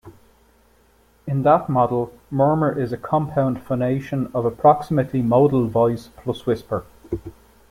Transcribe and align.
In 1.27 1.43
that 1.43 1.69
model, 1.69 2.11
murmur 2.31 2.71
is 2.75 2.91
a 2.91 2.97
compound 2.97 3.57
phonation 3.61 4.31
of 4.33 4.45
approximately 4.45 5.21
modal 5.21 5.67
voice 5.67 6.09
plus 6.17 6.47
whisper. 6.47 6.85